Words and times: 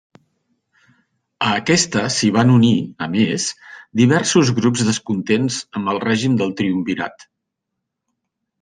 A 1.47 1.49
aquesta 1.57 2.05
s'hi 2.15 2.29
van 2.37 2.53
unir, 2.53 2.71
a 3.07 3.09
més, 3.17 3.45
diversos 4.03 4.53
grups 4.61 4.85
descontents 4.89 5.61
amb 5.81 5.95
el 5.95 6.03
règim 6.09 6.41
del 6.43 6.57
Triumvirat. 6.63 7.31